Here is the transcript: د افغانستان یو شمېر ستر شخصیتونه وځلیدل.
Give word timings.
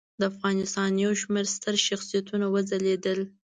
د 0.19 0.21
افغانستان 0.31 0.91
یو 1.05 1.11
شمېر 1.21 1.45
ستر 1.55 1.75
شخصیتونه 1.87 2.45
وځلیدل. 2.49 3.19